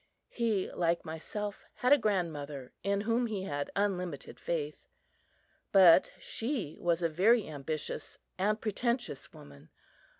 He, 0.31 0.71
like 0.71 1.05
myself, 1.05 1.63
had 1.75 1.93
a 1.93 1.97
grandmother 1.99 2.73
in 2.81 3.01
whom 3.01 3.27
he 3.27 3.43
had 3.43 3.69
unlimited 3.75 4.39
faith. 4.39 4.87
But 5.71 6.11
she 6.19 6.79
was 6.79 7.03
a 7.03 7.07
very 7.07 7.47
ambitious 7.47 8.17
and 8.35 8.59
pretentious 8.59 9.31
woman. 9.31 9.69